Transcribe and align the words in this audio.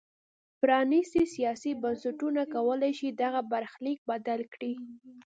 پرانیستي 0.61 1.23
سیاسي 1.35 1.71
بنسټونه 1.81 2.41
کولای 2.55 2.91
شي 2.99 3.09
چې 3.13 3.19
دغه 3.23 3.39
برخلیک 3.51 3.99
بدل 4.09 4.39
کړي. 4.53 4.73